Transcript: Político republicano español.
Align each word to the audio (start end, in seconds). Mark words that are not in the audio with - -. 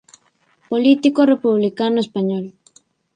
Político 0.71 1.21
republicano 1.33 1.99
español. 2.05 2.45